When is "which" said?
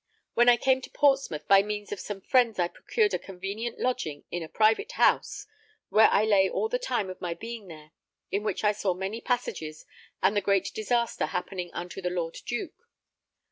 8.41-8.63